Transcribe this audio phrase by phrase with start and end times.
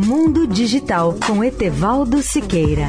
[0.00, 2.86] Mundo Digital com Etevaldo Siqueira.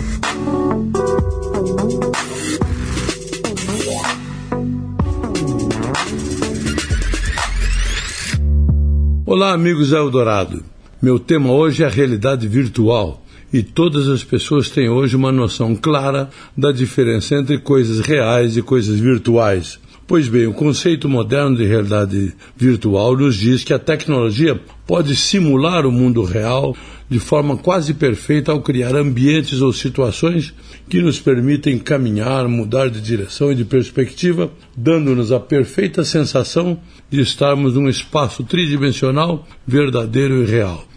[9.26, 10.64] Olá, amigos Eldorado.
[11.02, 15.76] Meu tema hoje é a realidade virtual e todas as pessoas têm hoje uma noção
[15.76, 19.80] clara da diferença entre coisas reais e coisas virtuais.
[20.10, 25.86] Pois bem, o conceito moderno de realidade virtual nos diz que a tecnologia pode simular
[25.86, 26.76] o mundo real
[27.08, 30.52] de forma quase perfeita ao criar ambientes ou situações
[30.90, 37.22] que nos permitem caminhar, mudar de direção e de perspectiva, dando-nos a perfeita sensação de
[37.22, 40.89] estarmos num espaço tridimensional verdadeiro e real.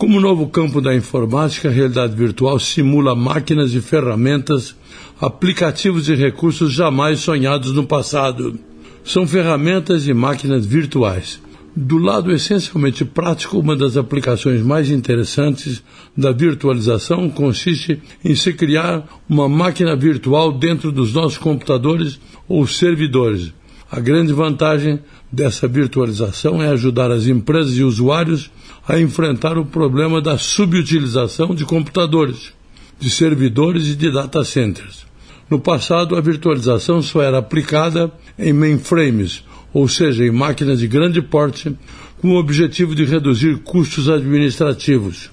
[0.00, 4.74] Como novo campo da informática, a realidade virtual simula máquinas e ferramentas,
[5.20, 8.58] aplicativos e recursos jamais sonhados no passado.
[9.04, 11.38] São ferramentas e máquinas virtuais.
[11.76, 15.82] Do lado essencialmente prático, uma das aplicações mais interessantes
[16.16, 23.52] da virtualização consiste em se criar uma máquina virtual dentro dos nossos computadores ou servidores.
[23.90, 25.00] A grande vantagem
[25.32, 28.48] dessa virtualização é ajudar as empresas e usuários
[28.86, 32.52] a enfrentar o problema da subutilização de computadores,
[33.00, 35.04] de servidores e de data centers.
[35.50, 39.42] No passado, a virtualização só era aplicada em mainframes,
[39.74, 41.76] ou seja, em máquinas de grande porte,
[42.20, 45.30] com o objetivo de reduzir custos administrativos.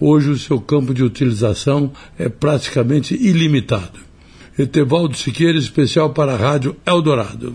[0.00, 3.98] Hoje, o seu campo de utilização é praticamente ilimitado.
[4.58, 7.54] Etevaldo Siqueira, especial para a Rádio Eldorado.